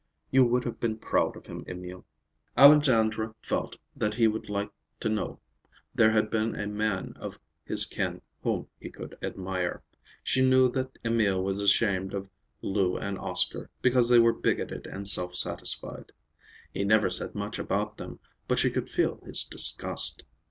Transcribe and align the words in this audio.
You 0.31 0.45
would 0.45 0.63
have 0.63 0.79
been 0.79 0.97
proud 0.97 1.35
of 1.37 1.45
him, 1.45 1.63
Emil." 1.67 2.07
Alexandra 2.57 3.35
felt 3.39 3.77
that 3.95 4.15
he 4.15 4.27
would 4.27 4.49
like 4.49 4.71
to 4.99 5.09
know 5.09 5.39
there 5.93 6.09
had 6.09 6.31
been 6.31 6.55
a 6.55 6.65
man 6.65 7.13
of 7.17 7.39
his 7.65 7.85
kin 7.85 8.19
whom 8.41 8.67
he 8.79 8.89
could 8.89 9.15
admire. 9.21 9.83
She 10.23 10.41
knew 10.43 10.71
that 10.71 10.97
Emil 11.05 11.43
was 11.43 11.61
ashamed 11.61 12.15
of 12.15 12.31
Lou 12.63 12.97
and 12.97 13.19
Oscar, 13.19 13.69
because 13.83 14.09
they 14.09 14.17
were 14.17 14.33
bigoted 14.33 14.87
and 14.87 15.07
self 15.07 15.35
satisfied. 15.35 16.11
He 16.73 16.83
never 16.83 17.11
said 17.11 17.35
much 17.35 17.59
about 17.59 17.97
them, 17.97 18.19
but 18.47 18.57
she 18.57 18.71
could 18.71 18.89
feel 18.89 19.21
his 19.23 19.43
disgust. 19.43 20.25